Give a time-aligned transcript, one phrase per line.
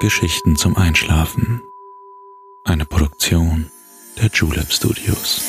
[0.00, 1.60] Geschichten zum Einschlafen.
[2.62, 3.68] Eine Produktion
[4.16, 5.42] der Julep Studios.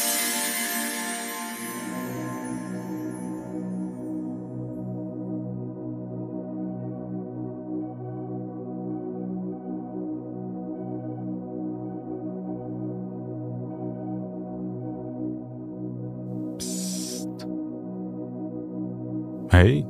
[19.52, 19.86] Hey,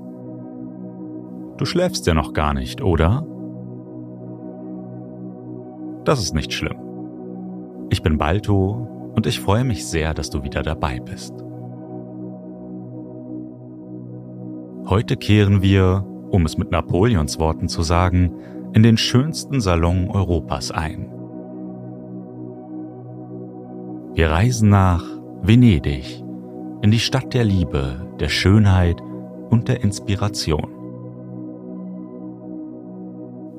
[1.56, 3.26] du schläfst ja noch gar nicht, oder?
[6.10, 6.80] Das ist nicht schlimm.
[7.92, 11.36] Ich bin Balto und ich freue mich sehr, dass du wieder dabei bist.
[14.88, 18.32] Heute kehren wir, um es mit Napoleons Worten zu sagen,
[18.74, 21.12] in den schönsten Salon Europas ein.
[24.16, 25.04] Wir reisen nach
[25.44, 26.24] Venedig,
[26.82, 29.00] in die Stadt der Liebe, der Schönheit
[29.52, 30.79] und der Inspiration.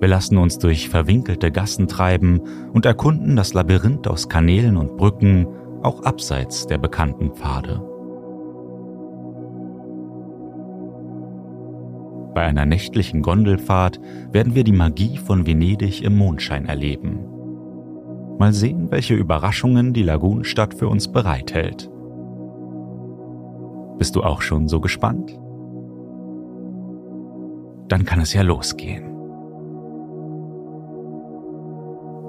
[0.01, 2.41] Wir lassen uns durch verwinkelte Gassen treiben
[2.73, 5.47] und erkunden das Labyrinth aus Kanälen und Brücken,
[5.83, 7.83] auch abseits der bekannten Pfade.
[12.35, 14.01] Bei einer nächtlichen Gondelfahrt
[14.33, 17.19] werden wir die Magie von Venedig im Mondschein erleben.
[18.39, 21.91] Mal sehen, welche Überraschungen die Lagunenstadt für uns bereithält.
[23.99, 25.39] Bist du auch schon so gespannt?
[27.89, 29.10] Dann kann es ja losgehen.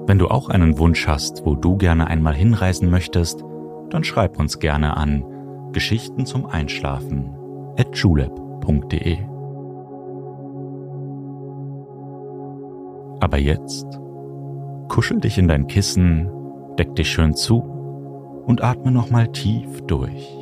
[0.06, 3.44] Wenn du auch einen Wunsch hast, wo du gerne einmal hinreisen möchtest,
[3.90, 5.24] dann schreib uns gerne an
[5.72, 7.34] Geschichten zum Einschlafen
[7.78, 9.18] at julep.de.
[13.20, 13.86] Aber jetzt
[14.88, 16.28] kuschel dich in dein Kissen,
[16.76, 17.60] deck dich schön zu
[18.44, 20.36] und atme nochmal tief durch.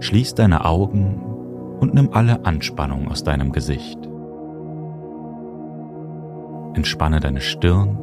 [0.00, 1.35] Schließ deine Augen
[1.80, 3.98] und nimm alle Anspannung aus deinem Gesicht.
[6.74, 7.98] Entspanne deine Stirn,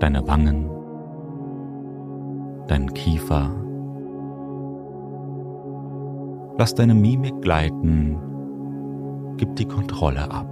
[0.00, 0.70] deine Wangen,
[2.68, 3.50] deinen Kiefer.
[6.56, 8.18] Lass deine Mimik gleiten,
[9.36, 10.48] gib die Kontrolle ab.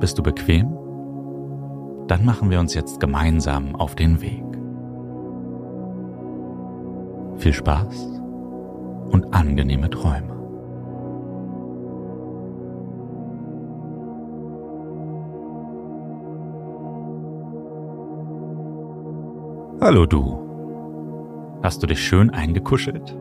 [0.00, 0.76] Bist du bequem?
[2.06, 4.44] Dann machen wir uns jetzt gemeinsam auf den Weg.
[7.38, 8.20] Viel Spaß
[9.10, 10.34] und angenehme Träume.
[19.80, 21.58] Hallo du.
[21.62, 23.16] Hast du dich schön eingekuschelt?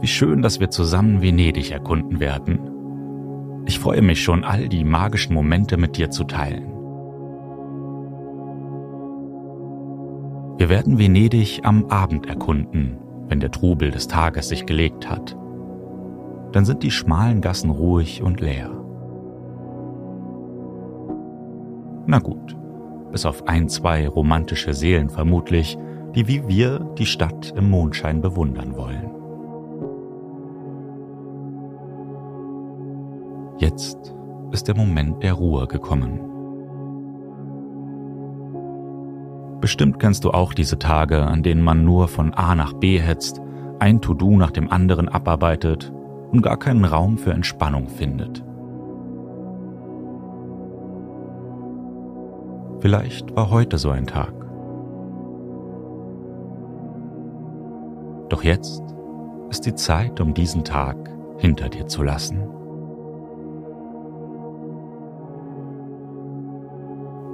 [0.00, 3.64] Wie schön, dass wir zusammen Venedig erkunden werden.
[3.66, 6.77] Ich freue mich schon, all die magischen Momente mit dir zu teilen.
[10.58, 12.98] Wir werden Venedig am Abend erkunden,
[13.28, 15.36] wenn der Trubel des Tages sich gelegt hat.
[16.50, 18.68] Dann sind die schmalen Gassen ruhig und leer.
[22.06, 22.56] Na gut,
[23.12, 25.78] bis auf ein, zwei romantische Seelen vermutlich,
[26.16, 29.10] die wie wir die Stadt im Mondschein bewundern wollen.
[33.58, 34.12] Jetzt
[34.50, 36.37] ist der Moment der Ruhe gekommen.
[39.68, 43.42] Bestimmt kennst du auch diese Tage, an denen man nur von A nach B hetzt,
[43.78, 45.92] ein To-Do nach dem anderen abarbeitet
[46.32, 48.42] und gar keinen Raum für Entspannung findet.
[52.80, 54.32] Vielleicht war heute so ein Tag.
[58.30, 58.82] Doch jetzt
[59.50, 60.96] ist die Zeit, um diesen Tag
[61.36, 62.57] hinter dir zu lassen.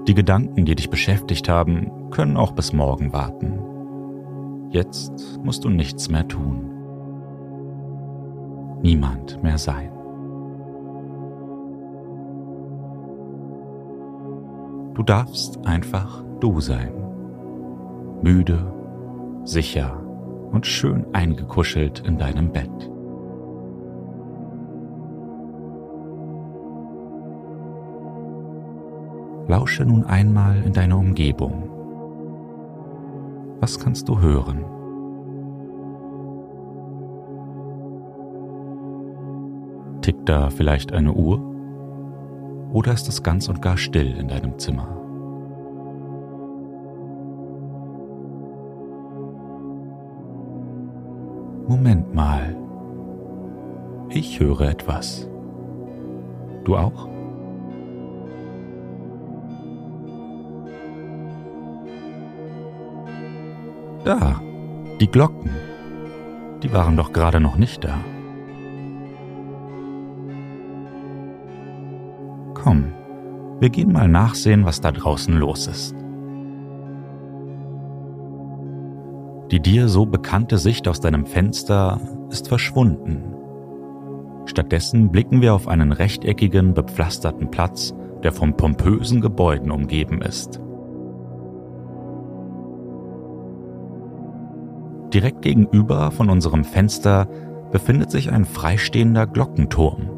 [0.07, 3.59] Die Gedanken, die dich beschäftigt haben, können auch bis morgen warten.
[4.71, 6.71] Jetzt musst du nichts mehr tun.
[8.83, 9.91] Niemand mehr sein.
[14.95, 16.93] Du darfst einfach du sein.
[18.23, 18.73] Müde,
[19.45, 20.01] sicher
[20.53, 22.94] und schön eingekuschelt in deinem Bett.
[29.47, 31.71] Lausche nun einmal in deine Umgebung.
[33.61, 34.65] Was kannst du hören?
[40.01, 41.41] Tickt da vielleicht eine Uhr?
[42.73, 44.89] Oder ist es ganz und gar still in deinem Zimmer?
[51.69, 52.57] Moment mal.
[54.11, 55.29] Ich höre etwas.
[56.65, 57.14] Du auch?
[64.05, 64.41] Da,
[65.01, 65.51] die Glocken.
[66.63, 67.97] Die waren doch gerade noch nicht da.
[72.53, 72.93] Komm,
[73.61, 75.95] wir gehen mal nachsehen, was da draußen los ist.
[79.51, 83.35] Die dir so bekannte Sicht aus deinem Fenster ist verschwunden.
[84.47, 90.61] Stattdessen blicken wir auf einen rechteckigen, bepflasterten Platz, der von pompösen Gebäuden umgeben ist.
[95.15, 97.29] Direkt gegenüber von unserem Fenster
[97.71, 100.11] befindet sich ein freistehender Glockenturm.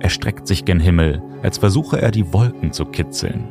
[0.00, 3.44] Er streckt sich gen Himmel, als versuche er die Wolken zu kitzeln.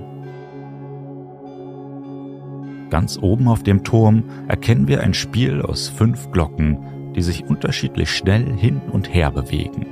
[2.89, 8.09] Ganz oben auf dem Turm erkennen wir ein Spiel aus fünf Glocken, die sich unterschiedlich
[8.09, 9.85] schnell hin und her bewegen.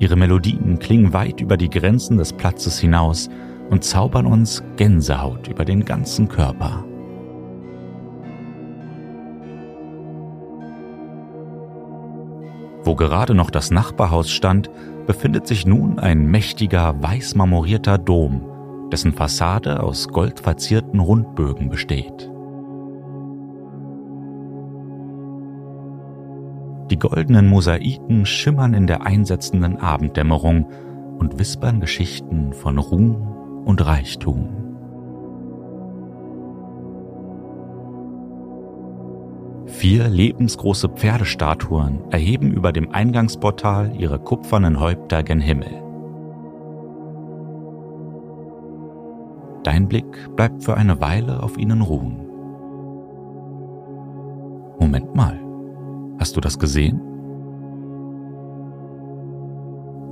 [0.00, 3.30] Ihre Melodien klingen weit über die Grenzen des Platzes hinaus
[3.70, 6.84] und zaubern uns Gänsehaut über den ganzen Körper.
[12.84, 14.70] Wo gerade noch das Nachbarhaus stand,
[15.06, 22.30] befindet sich nun ein mächtiger, weiß marmorierter Dom, dessen Fassade aus goldverzierten Rundbögen besteht.
[26.90, 30.66] Die goldenen Mosaiken schimmern in der einsetzenden Abenddämmerung
[31.18, 33.37] und wispern Geschichten von Ruhm
[33.68, 34.48] und Reichtum.
[39.66, 45.82] Vier lebensgroße Pferdestatuen erheben über dem Eingangsportal ihre kupfernen Häupter gen Himmel.
[49.64, 52.26] Dein Blick bleibt für eine Weile auf ihnen ruhen.
[54.80, 55.38] Moment mal,
[56.18, 57.02] hast du das gesehen?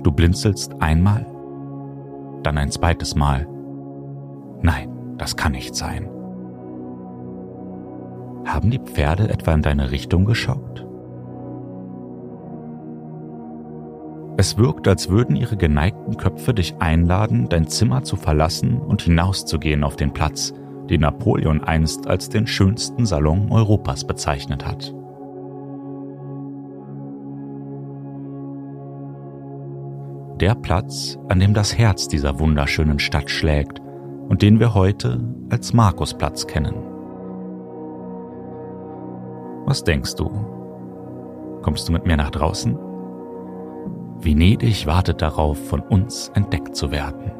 [0.02, 1.26] Du blinzelst einmal,
[2.46, 3.46] dann ein zweites Mal.
[4.62, 4.88] Nein,
[5.18, 6.08] das kann nicht sein.
[8.46, 10.86] Haben die Pferde etwa in deine Richtung geschaut?
[14.38, 19.82] Es wirkt, als würden ihre geneigten Köpfe dich einladen, dein Zimmer zu verlassen und hinauszugehen
[19.82, 20.54] auf den Platz,
[20.88, 24.94] den Napoleon einst als den schönsten Salon Europas bezeichnet hat.
[30.46, 33.80] Der Platz, an dem das Herz dieser wunderschönen Stadt schlägt
[34.28, 35.20] und den wir heute
[35.50, 36.76] als Markusplatz kennen.
[39.64, 40.28] Was denkst du?
[41.62, 42.78] Kommst du mit mir nach draußen?
[44.20, 47.32] Venedig wartet darauf, von uns entdeckt zu werden.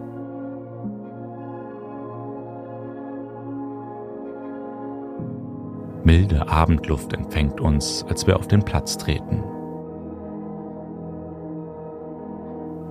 [6.02, 9.44] Milde Abendluft empfängt uns, als wir auf den Platz treten.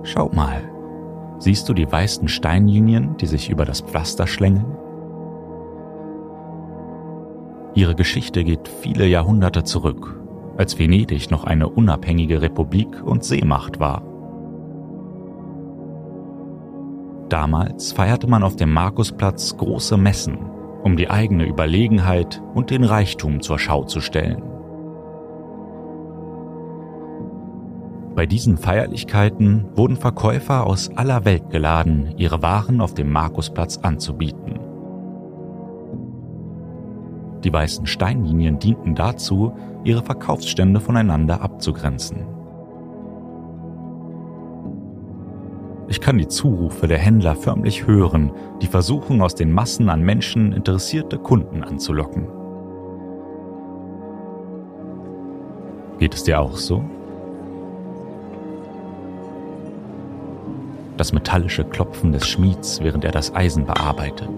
[0.06, 0.62] Schau mal,
[1.40, 4.78] siehst du die weißen Steinlinien, die sich über das Pflaster schlängeln?
[7.74, 10.18] Ihre Geschichte geht viele Jahrhunderte zurück,
[10.56, 14.02] als Venedig noch eine unabhängige Republik und Seemacht war.
[17.28, 20.38] Damals feierte man auf dem Markusplatz große Messen,
[20.84, 24.55] um die eigene Überlegenheit und den Reichtum zur Schau zu stellen.
[28.16, 34.58] Bei diesen Feierlichkeiten wurden Verkäufer aus aller Welt geladen, ihre Waren auf dem Markusplatz anzubieten.
[37.44, 39.52] Die weißen Steinlinien dienten dazu,
[39.84, 42.26] ihre Verkaufsstände voneinander abzugrenzen.
[45.88, 48.32] Ich kann die Zurufe der Händler förmlich hören,
[48.62, 52.26] die versuchen aus den Massen an Menschen interessierte Kunden anzulocken.
[55.98, 56.82] Geht es dir auch so?
[60.96, 64.28] Das metallische Klopfen des Schmieds, während er das Eisen bearbeitet.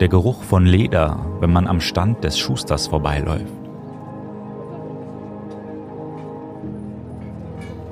[0.00, 3.52] Der Geruch von Leder, wenn man am Stand des Schusters vorbeiläuft.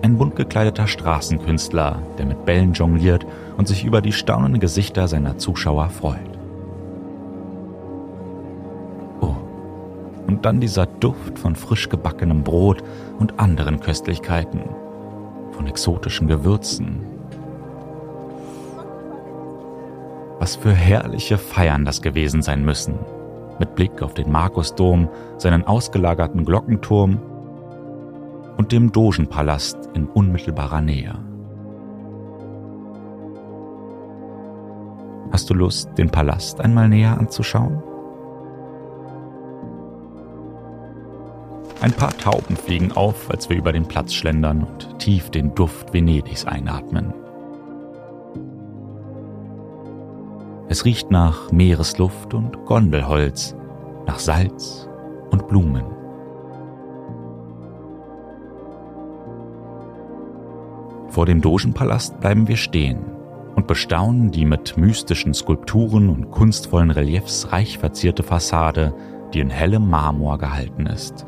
[0.02, 3.24] Ein bunt gekleideter Straßenkünstler, der mit Bällen jongliert
[3.56, 6.18] und sich über die staunenden Gesichter seiner Zuschauer freut.
[9.20, 9.36] Oh,
[10.26, 12.82] und dann dieser Duft von frisch gebackenem Brot
[13.20, 14.62] und anderen Köstlichkeiten,
[15.62, 17.06] von exotischen Gewürzen.
[20.40, 22.98] Was für herrliche Feiern das gewesen sein müssen,
[23.60, 27.20] mit Blick auf den Markusdom, seinen ausgelagerten Glockenturm
[28.56, 31.14] und dem Dogenpalast in unmittelbarer Nähe.
[35.30, 37.91] Hast du Lust, den Palast einmal näher anzuschauen?
[41.82, 45.92] Ein paar Tauben fliegen auf, als wir über den Platz schlendern und tief den Duft
[45.92, 47.12] Venedigs einatmen.
[50.68, 53.56] Es riecht nach Meeresluft und Gondelholz,
[54.06, 54.88] nach Salz
[55.32, 55.82] und Blumen.
[61.08, 63.00] Vor dem Dogenpalast bleiben wir stehen
[63.56, 68.94] und bestaunen die mit mystischen Skulpturen und kunstvollen Reliefs reich verzierte Fassade,
[69.34, 71.26] die in hellem Marmor gehalten ist.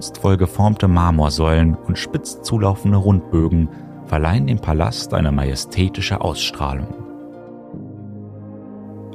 [0.00, 3.68] Kunstvoll geformte Marmorsäulen und spitz zulaufende Rundbögen
[4.06, 6.86] verleihen dem Palast eine majestätische Ausstrahlung.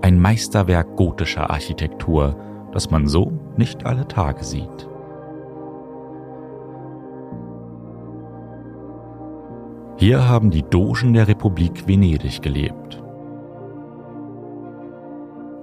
[0.03, 2.35] Ein Meisterwerk gotischer Architektur,
[2.71, 4.87] das man so nicht alle Tage sieht.
[9.97, 13.01] Hier haben die Dogen der Republik Venedig gelebt.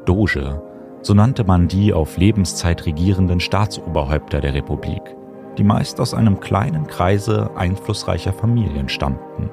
[0.05, 0.61] Doge,
[1.02, 5.02] so nannte man die auf Lebenszeit regierenden Staatsoberhäupter der Republik,
[5.59, 9.50] die meist aus einem kleinen Kreise einflussreicher Familien stammten.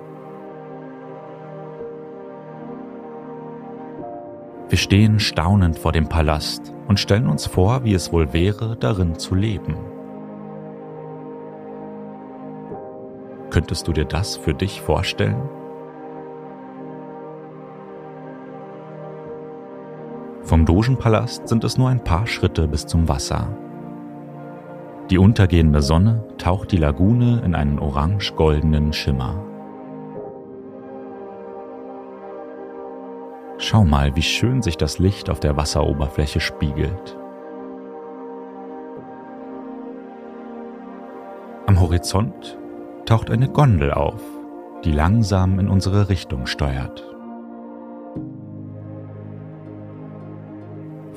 [4.70, 9.18] Wir stehen staunend vor dem Palast und stellen uns vor, wie es wohl wäre, darin
[9.18, 9.76] zu leben.
[13.50, 15.59] Könntest du dir das für dich vorstellen?
[20.50, 23.56] Vom Dogenpalast sind es nur ein paar Schritte bis zum Wasser.
[25.12, 29.46] Die untergehende Sonne taucht die Lagune in einen orange-goldenen Schimmer.
[33.60, 37.16] Schau mal, wie schön sich das Licht auf der Wasseroberfläche spiegelt.
[41.68, 42.58] Am Horizont
[43.06, 44.24] taucht eine Gondel auf,
[44.84, 47.09] die langsam in unsere Richtung steuert.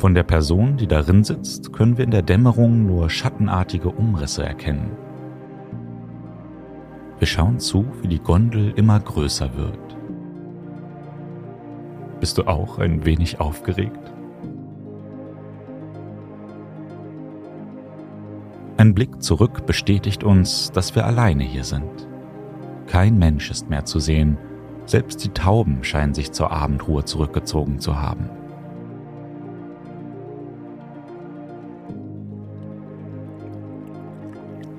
[0.03, 4.91] Von der Person, die darin sitzt, können wir in der Dämmerung nur schattenartige Umrisse erkennen.
[7.21, 9.79] Wir schauen zu, wie die Gondel immer größer wird.
[12.19, 14.13] Bist du auch ein wenig aufgeregt?
[18.79, 22.09] Ein Blick zurück bestätigt uns, dass wir alleine hier sind.
[22.89, 24.37] Kein Mensch ist mehr zu sehen,
[24.85, 28.42] selbst die Tauben scheinen sich zur Abendruhe zurückgezogen zu haben.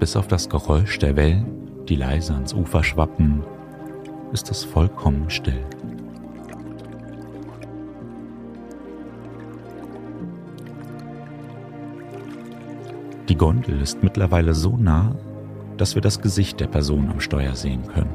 [0.03, 1.45] Bis auf das Geräusch der Wellen,
[1.87, 3.41] die leise ans Ufer schwappen,
[4.33, 5.65] ist es vollkommen still.
[13.29, 15.15] Die Gondel ist mittlerweile so nah,
[15.77, 18.13] dass wir das Gesicht der Person am Steuer sehen können.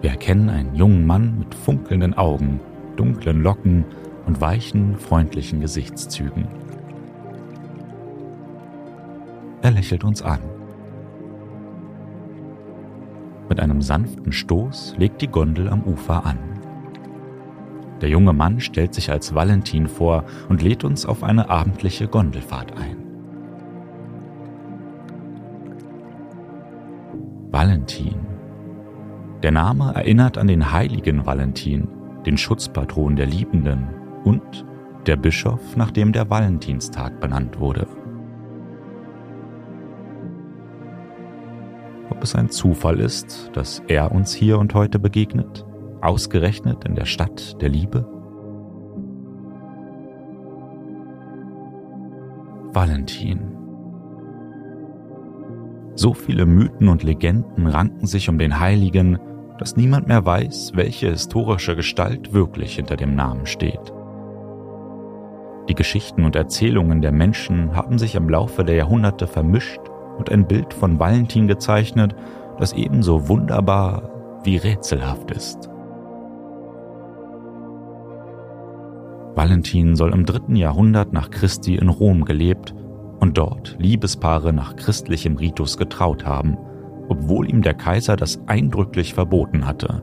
[0.00, 2.58] Wir erkennen einen jungen Mann mit funkelnden Augen,
[2.96, 3.84] dunklen Locken
[4.26, 6.48] und weichen, freundlichen Gesichtszügen.
[9.62, 10.40] Er lächelt uns an.
[13.48, 16.38] Mit einem sanften Stoß legt die Gondel am Ufer an.
[18.00, 22.72] Der junge Mann stellt sich als Valentin vor und lädt uns auf eine abendliche Gondelfahrt
[22.78, 22.96] ein.
[27.50, 28.14] Valentin.
[29.42, 31.88] Der Name erinnert an den heiligen Valentin,
[32.24, 33.88] den Schutzpatron der Liebenden
[34.24, 34.64] und
[35.06, 37.86] der Bischof, nach dem der Valentinstag benannt wurde.
[42.20, 45.64] Ob es ein Zufall ist, dass er uns hier und heute begegnet?
[46.02, 48.06] Ausgerechnet in der Stadt der Liebe?
[52.74, 53.56] Valentin.
[55.94, 59.18] So viele Mythen und Legenden ranken sich um den Heiligen,
[59.56, 63.94] dass niemand mehr weiß, welche historische Gestalt wirklich hinter dem Namen steht.
[65.70, 69.80] Die Geschichten und Erzählungen der Menschen haben sich im Laufe der Jahrhunderte vermischt
[70.20, 72.14] und ein Bild von Valentin gezeichnet,
[72.58, 74.10] das ebenso wunderbar
[74.44, 75.70] wie rätselhaft ist.
[79.34, 82.74] Valentin soll im dritten Jahrhundert nach Christi in Rom gelebt
[83.18, 86.58] und dort Liebespaare nach christlichem Ritus getraut haben,
[87.08, 90.02] obwohl ihm der Kaiser das eindrücklich verboten hatte.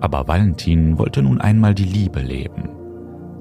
[0.00, 2.75] Aber Valentin wollte nun einmal die Liebe leben.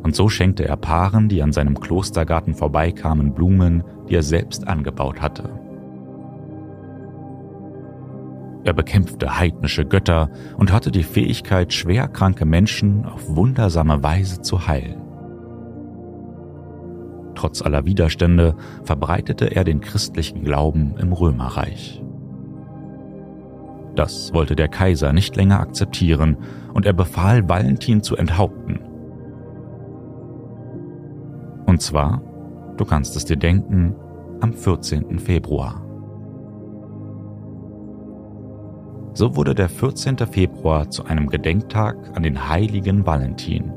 [0.06, 5.20] Und so schenkte er Paaren, die an seinem Klostergarten vorbeikamen, Blumen, die er selbst angebaut
[5.20, 5.50] hatte.
[8.66, 15.02] Er bekämpfte heidnische Götter und hatte die Fähigkeit, schwerkranke Menschen auf wundersame Weise zu heilen.
[17.34, 22.04] Trotz aller Widerstände verbreitete er den christlichen Glauben im Römerreich.
[23.96, 26.38] Das wollte der Kaiser nicht länger akzeptieren
[26.76, 28.82] und er befahl, Valentin zu enthaupten.
[31.66, 32.22] Und zwar,
[32.78, 33.96] du kannst es dir denken,
[34.42, 35.20] am 14.
[35.20, 35.82] Februar.
[39.14, 40.18] So wurde der 14.
[40.18, 43.72] Februar zu einem Gedenktag an den heiligen Valentin.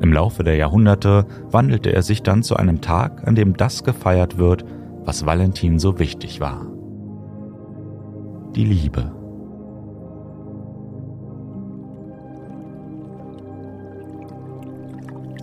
[0.00, 4.38] Im Laufe der Jahrhunderte wandelte er sich dann zu einem Tag, an dem das gefeiert
[4.38, 4.64] wird,
[5.04, 6.66] was Valentin so wichtig war.
[8.56, 9.19] Die Liebe.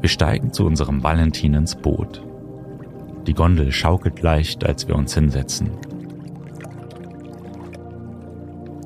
[0.01, 2.23] Wir steigen zu unserem Valentin ins Boot.
[3.25, 5.71] Die Gondel schaukelt leicht, als wir uns hinsetzen.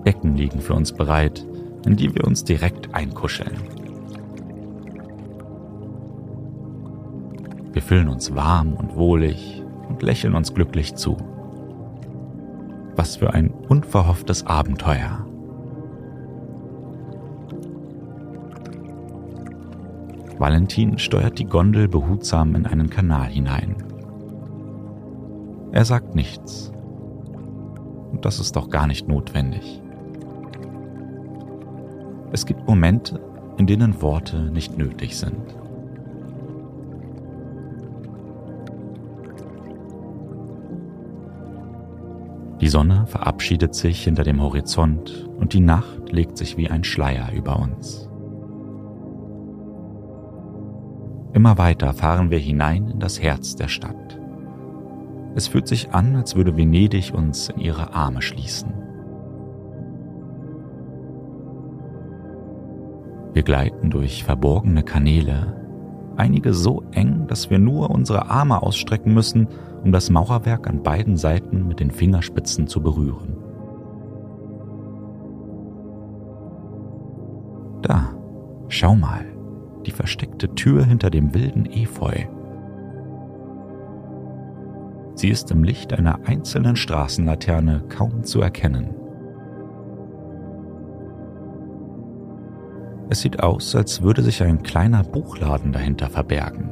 [0.06, 1.46] Decken liegen für uns bereit,
[1.86, 3.58] in die wir uns direkt einkuscheln.
[7.74, 11.18] Wir fühlen uns warm und wohlig und lächeln uns glücklich zu.
[12.96, 15.26] Was für ein unverhofftes Abenteuer.
[20.42, 23.76] Valentin steuert die Gondel behutsam in einen Kanal hinein.
[25.72, 26.72] Er sagt nichts.
[28.12, 29.84] Und das ist doch gar nicht notwendig.
[32.32, 33.22] Es gibt Momente,
[33.58, 35.56] in denen Worte nicht nötig sind.
[42.62, 47.32] Die Sonne verabschiedet sich hinter dem Horizont und die Nacht legt sich wie ein Schleier
[47.32, 48.11] über uns.
[51.34, 54.20] Immer weiter fahren wir hinein in das Herz der Stadt.
[55.34, 58.74] Es fühlt sich an, als würde Venedig uns in ihre Arme schließen.
[63.34, 65.56] Wir gleiten durch verborgene Kanäle,
[66.18, 69.48] einige so eng, dass wir nur unsere Arme ausstrecken müssen,
[69.86, 73.38] um das Mauerwerk an beiden Seiten mit den Fingerspitzen zu berühren.
[77.82, 78.14] Da,
[78.68, 79.31] schau mal,
[79.86, 82.26] die versteckte Tür hinter dem wilden Efeu.
[85.16, 88.96] Sie ist im Licht einer einzelnen Straßenlaterne kaum zu erkennen.
[93.10, 96.72] Es sieht aus, als würde sich ein kleiner Buchladen dahinter verbergen.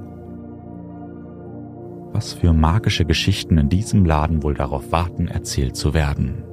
[2.14, 6.44] Was für magische Geschichten in diesem Laden wohl darauf warten, erzählt zu werden.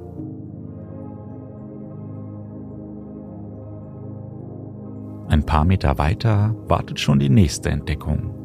[5.47, 8.35] Paar Meter weiter wartet schon die nächste Entdeckung.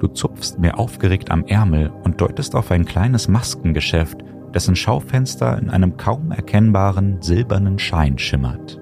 [0.00, 4.22] Du zupfst mir aufgeregt am Ärmel und deutest auf ein kleines Maskengeschäft,
[4.54, 8.78] dessen Schaufenster in einem kaum erkennbaren silbernen Schein schimmert.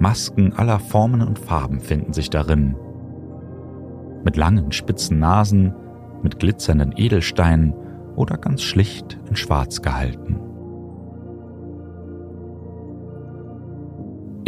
[0.00, 2.76] Masken aller Formen und Farben finden sich darin.
[4.24, 5.74] Mit langen, spitzen Nasen,
[6.22, 7.74] mit glitzernden Edelsteinen
[8.16, 10.47] oder ganz schlicht in Schwarz gehalten.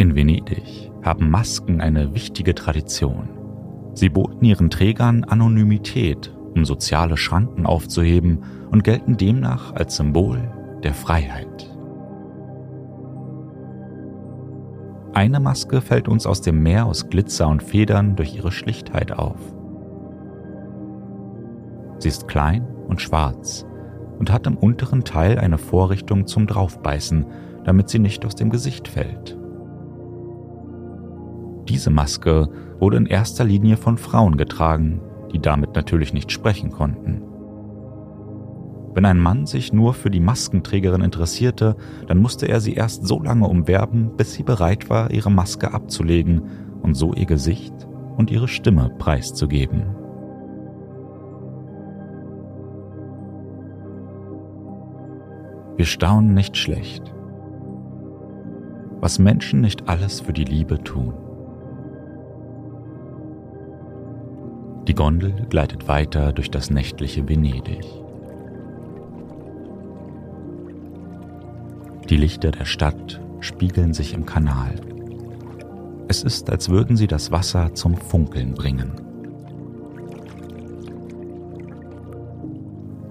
[0.01, 3.29] In Venedig haben Masken eine wichtige Tradition.
[3.93, 8.39] Sie boten ihren Trägern Anonymität, um soziale Schranken aufzuheben
[8.71, 11.69] und gelten demnach als Symbol der Freiheit.
[15.13, 19.37] Eine Maske fällt uns aus dem Meer aus Glitzer und Federn durch ihre Schlichtheit auf.
[21.99, 23.67] Sie ist klein und schwarz
[24.17, 27.27] und hat im unteren Teil eine Vorrichtung zum Draufbeißen,
[27.65, 29.37] damit sie nicht aus dem Gesicht fällt.
[31.71, 32.49] Diese Maske
[32.81, 34.99] wurde in erster Linie von Frauen getragen,
[35.31, 37.21] die damit natürlich nicht sprechen konnten.
[38.93, 43.23] Wenn ein Mann sich nur für die Maskenträgerin interessierte, dann musste er sie erst so
[43.23, 46.41] lange umwerben, bis sie bereit war, ihre Maske abzulegen
[46.81, 49.95] und so ihr Gesicht und ihre Stimme preiszugeben.
[55.77, 57.15] Wir staunen nicht schlecht.
[58.99, 61.13] Was Menschen nicht alles für die Liebe tun.
[64.87, 67.85] Die Gondel gleitet weiter durch das nächtliche Venedig.
[72.09, 74.75] Die Lichter der Stadt spiegeln sich im Kanal.
[76.07, 78.91] Es ist, als würden sie das Wasser zum Funkeln bringen.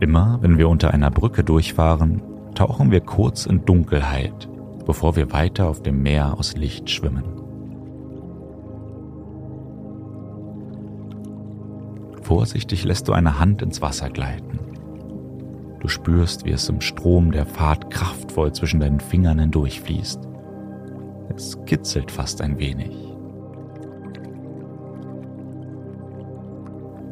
[0.01, 2.21] Immer wenn wir unter einer Brücke durchfahren,
[2.55, 4.49] tauchen wir kurz in Dunkelheit,
[4.85, 7.40] bevor wir weiter auf dem Meer aus Licht schwimmen.
[12.31, 14.61] Vorsichtig lässt du eine Hand ins Wasser gleiten.
[15.81, 20.29] Du spürst, wie es im Strom der Fahrt kraftvoll zwischen deinen Fingern hindurchfließt.
[21.35, 22.97] Es kitzelt fast ein wenig.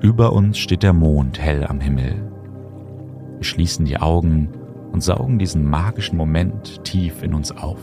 [0.03, 2.31] Über uns steht der Mond hell am Himmel.
[3.39, 4.51] Wir schließen die Augen
[4.93, 7.81] und saugen diesen magischen Moment tief in uns auf.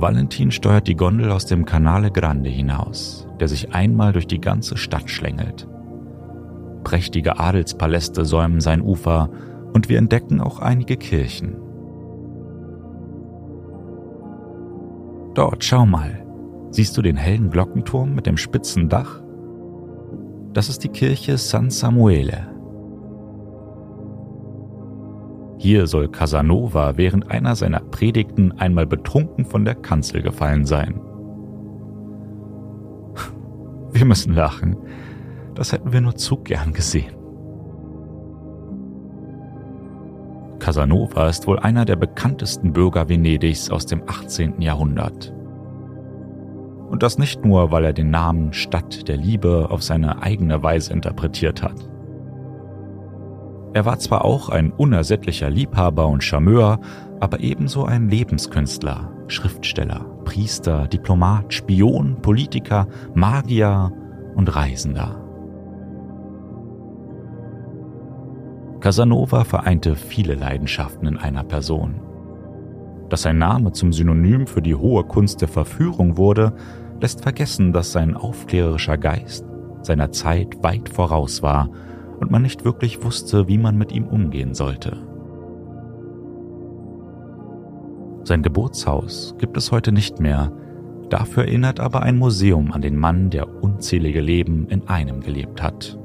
[0.00, 4.76] Valentin steuert die Gondel aus dem Canale Grande hinaus, der sich einmal durch die ganze
[4.76, 5.68] Stadt schlängelt.
[6.82, 9.30] Prächtige Adelspaläste säumen sein Ufer
[9.72, 11.56] und wir entdecken auch einige Kirchen.
[15.34, 16.24] Dort, schau mal.
[16.70, 19.22] Siehst du den hellen Glockenturm mit dem spitzen Dach?
[20.52, 22.53] Das ist die Kirche San Samuele.
[25.58, 31.00] Hier soll Casanova während einer seiner Predigten einmal betrunken von der Kanzel gefallen sein.
[33.92, 34.76] Wir müssen lachen.
[35.54, 37.14] Das hätten wir nur zu gern gesehen.
[40.58, 44.60] Casanova ist wohl einer der bekanntesten Bürger Venedigs aus dem 18.
[44.60, 45.32] Jahrhundert.
[46.88, 50.92] Und das nicht nur, weil er den Namen Stadt der Liebe auf seine eigene Weise
[50.92, 51.88] interpretiert hat.
[53.74, 56.78] Er war zwar auch ein unersättlicher Liebhaber und Charmeur,
[57.18, 63.92] aber ebenso ein Lebenskünstler, Schriftsteller, Priester, Diplomat, Spion, Politiker, Magier
[64.36, 65.20] und Reisender.
[68.78, 72.00] Casanova vereinte viele Leidenschaften in einer Person.
[73.08, 76.52] Dass sein Name zum Synonym für die hohe Kunst der Verführung wurde,
[77.00, 79.44] lässt vergessen, dass sein aufklärerischer Geist
[79.82, 81.70] seiner Zeit weit voraus war
[82.24, 84.96] und man nicht wirklich wusste, wie man mit ihm umgehen sollte.
[88.22, 90.50] Sein Geburtshaus gibt es heute nicht mehr,
[91.10, 95.98] dafür erinnert aber ein Museum an den Mann, der unzählige Leben in einem gelebt hat.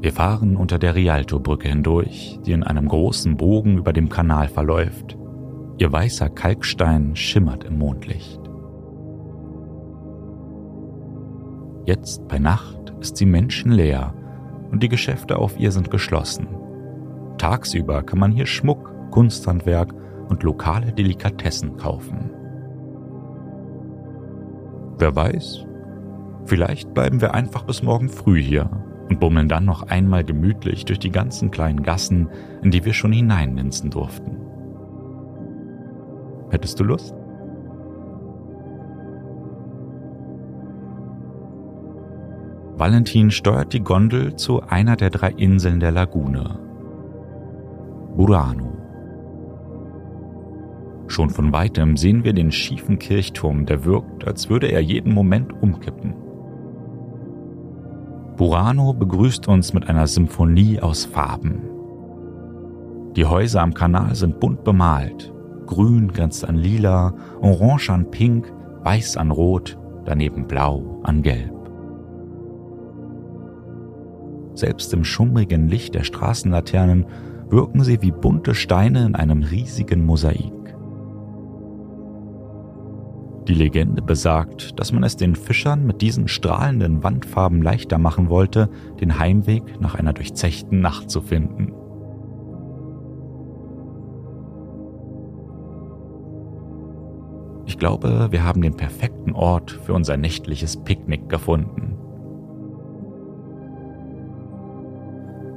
[0.00, 5.18] Wir fahren unter der Rialto-Brücke hindurch, die in einem großen Bogen über dem Kanal verläuft.
[5.78, 8.45] Ihr weißer Kalkstein schimmert im Mondlicht.
[11.86, 14.12] Jetzt bei Nacht ist sie menschenleer
[14.72, 16.48] und die Geschäfte auf ihr sind geschlossen.
[17.38, 19.94] Tagsüber kann man hier Schmuck, Kunsthandwerk
[20.28, 22.30] und lokale Delikatessen kaufen.
[24.98, 25.64] Wer weiß,
[26.46, 28.68] vielleicht bleiben wir einfach bis morgen früh hier
[29.08, 32.28] und bummeln dann noch einmal gemütlich durch die ganzen kleinen Gassen,
[32.62, 34.38] in die wir schon hineinminzen durften.
[36.50, 37.14] Hättest du Lust?
[42.78, 46.58] Valentin steuert die Gondel zu einer der drei Inseln der Lagune.
[48.14, 48.76] Burano.
[51.06, 55.54] Schon von weitem sehen wir den schiefen Kirchturm, der wirkt, als würde er jeden Moment
[55.62, 56.14] umkippen.
[58.36, 61.62] Burano begrüßt uns mit einer Symphonie aus Farben.
[63.16, 65.32] Die Häuser am Kanal sind bunt bemalt.
[65.64, 71.55] Grün grenzt an lila, orange an pink, weiß an rot, daneben blau an gelb.
[74.56, 77.04] Selbst im schummrigen Licht der Straßenlaternen
[77.50, 80.52] wirken sie wie bunte Steine in einem riesigen Mosaik.
[83.46, 88.70] Die Legende besagt, dass man es den Fischern mit diesen strahlenden Wandfarben leichter machen wollte,
[89.00, 91.72] den Heimweg nach einer durchzechten Nacht zu finden.
[97.66, 101.95] Ich glaube, wir haben den perfekten Ort für unser nächtliches Picknick gefunden.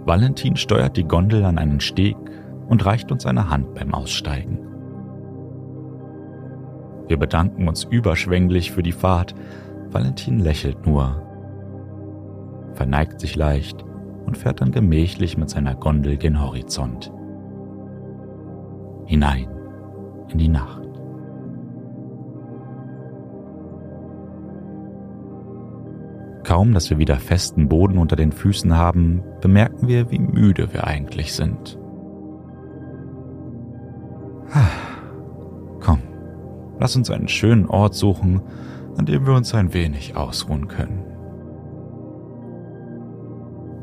[0.09, 2.17] Valentin steuert die Gondel an einen Steg
[2.67, 4.57] und reicht uns eine Hand beim Aussteigen.
[7.07, 9.35] Wir bedanken uns überschwänglich für die Fahrt.
[9.91, 11.21] Valentin lächelt nur,
[12.73, 13.85] verneigt sich leicht
[14.25, 17.13] und fährt dann gemächlich mit seiner Gondel gen Horizont.
[19.05, 19.47] Hinein
[20.29, 20.88] in die Nacht.
[26.49, 30.87] Kaum, dass wir wieder festen Boden unter den Füßen haben, bemerken wir, wie müde wir
[30.87, 31.77] eigentlich sind.
[36.79, 38.41] Lass uns einen schönen Ort suchen,
[38.97, 41.03] an dem wir uns ein wenig ausruhen können.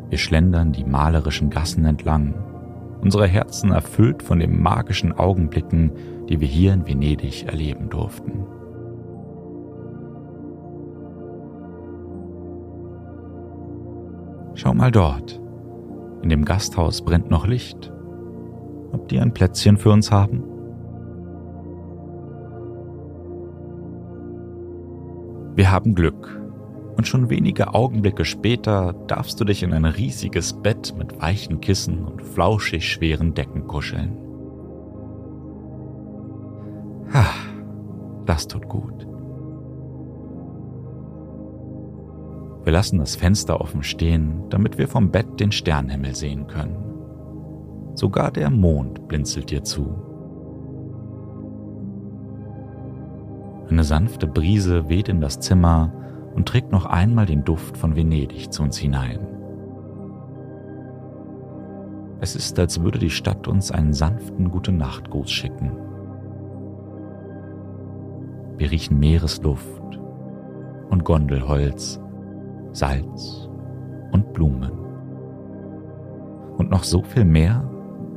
[0.09, 2.35] Wir schlendern die malerischen Gassen entlang,
[3.03, 5.93] unsere Herzen erfüllt von den magischen Augenblicken,
[6.29, 8.56] die wir hier in Venedig erleben durften.
[14.57, 15.39] Schau mal dort.
[16.23, 17.93] In dem Gasthaus brennt noch Licht.
[18.91, 20.43] Ob die ein Plätzchen für uns haben?
[25.55, 26.41] Wir haben Glück.
[26.97, 32.07] Und schon wenige Augenblicke später darfst du dich in ein riesiges Bett mit weichen Kissen
[32.07, 34.17] und flauschig schweren Decken kuscheln.
[38.25, 39.07] Das tut gut.
[42.67, 46.75] Wir lassen das Fenster offen stehen, damit wir vom Bett den Sternenhimmel sehen können.
[47.95, 49.87] Sogar der Mond blinzelt dir zu.
[53.71, 55.93] Eine sanfte Brise weht in das Zimmer
[56.35, 59.21] und trägt noch einmal den Duft von Venedig zu uns hinein.
[62.19, 65.71] Es ist, als würde die Stadt uns einen sanften Gute-Nacht-Gruß schicken.
[68.57, 70.01] Wir riechen Meeresluft
[70.91, 72.01] und Gondelholz,
[72.77, 73.49] Salz
[74.13, 74.71] und Blumen.
[76.59, 77.65] Und noch so viel mehr,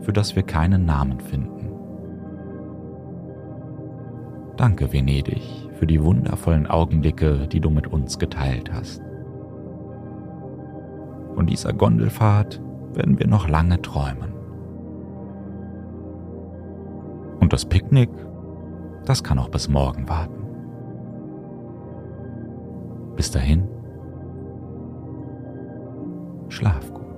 [0.02, 1.72] für das wir keinen Namen finden.
[4.58, 5.42] Danke, Venedig,
[5.76, 9.02] für die wundervollen Augenblicke, die du mit uns geteilt hast.
[11.36, 12.62] Von dieser Gondelfahrt
[12.94, 14.34] werden wir noch lange träumen.
[17.40, 18.10] Und das Picknick,
[19.06, 20.44] das kann auch bis morgen warten.
[23.16, 23.79] Bis dahin,
[26.60, 27.09] schlaf gut.